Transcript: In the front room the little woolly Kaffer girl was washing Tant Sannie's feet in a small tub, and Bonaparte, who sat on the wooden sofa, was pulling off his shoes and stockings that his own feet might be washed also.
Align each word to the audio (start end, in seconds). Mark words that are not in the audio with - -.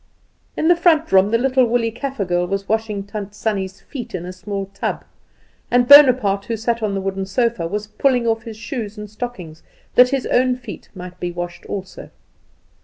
In 0.57 0.67
the 0.67 0.75
front 0.75 1.11
room 1.11 1.29
the 1.29 1.37
little 1.37 1.63
woolly 1.67 1.91
Kaffer 1.91 2.25
girl 2.25 2.47
was 2.47 2.67
washing 2.67 3.03
Tant 3.03 3.35
Sannie's 3.35 3.81
feet 3.81 4.15
in 4.15 4.25
a 4.25 4.33
small 4.33 4.65
tub, 4.73 5.05
and 5.69 5.87
Bonaparte, 5.87 6.45
who 6.45 6.57
sat 6.57 6.81
on 6.81 6.95
the 6.95 7.01
wooden 7.01 7.27
sofa, 7.27 7.67
was 7.67 7.85
pulling 7.85 8.25
off 8.25 8.41
his 8.41 8.57
shoes 8.57 8.97
and 8.97 9.07
stockings 9.07 9.61
that 9.93 10.09
his 10.09 10.25
own 10.25 10.55
feet 10.57 10.89
might 10.95 11.19
be 11.19 11.31
washed 11.31 11.65
also. 11.67 12.09